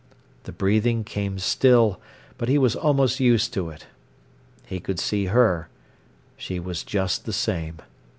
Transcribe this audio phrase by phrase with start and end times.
[0.45, 2.01] The breathing came still,
[2.39, 3.85] but he was almost used to it.
[4.65, 5.69] He could see her.
[6.37, 7.77] She was just the same.